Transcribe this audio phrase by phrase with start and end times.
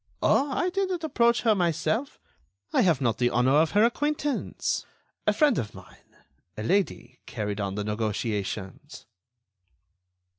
[0.23, 0.49] "Oh!
[0.51, 2.19] I didn't approach her myself.
[2.73, 4.83] I have not the honor of her acquaintance.
[5.27, 6.17] A friend of mine,
[6.57, 9.05] a lady, carried on the negotiations."